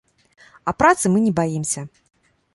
А 0.71 0.73
працы 0.79 1.05
мы 1.13 1.23
не 1.27 1.35
баімся. 1.41 1.87